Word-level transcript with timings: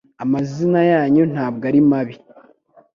Amazina 0.23 0.79
yanyu 0.91 1.23
ntabwo 1.33 1.63
ari 1.69 1.79
mabi 1.89 2.15